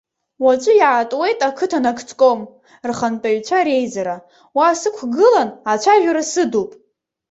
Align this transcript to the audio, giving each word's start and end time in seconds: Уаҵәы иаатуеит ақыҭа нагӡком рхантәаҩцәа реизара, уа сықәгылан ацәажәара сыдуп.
Уаҵәы 0.43 0.73
иаатуеит 0.77 1.39
ақыҭа 1.49 1.79
нагӡком 1.83 2.39
рхантәаҩцәа 2.89 3.59
реизара, 3.65 4.15
уа 4.57 4.67
сықәгылан 4.79 5.49
ацәажәара 5.71 6.23
сыдуп. 6.31 6.71